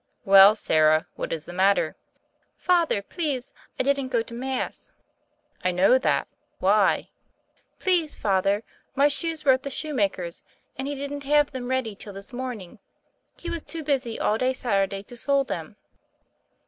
[0.25, 1.95] "Well, Sarah, what is the matter?"
[2.57, 4.91] "Father, please, I didn't go to Mass."
[5.63, 6.27] "I know that.
[6.57, 7.11] Why?"
[7.77, 8.63] "Please, Father,
[8.95, 10.41] my shoes were at the shoe maker's,
[10.75, 12.79] and he didn't have them ready till this morning.
[13.37, 15.75] He was too busy all day Saturday to sole them."